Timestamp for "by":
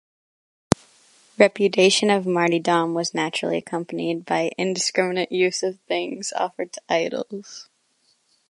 4.25-4.49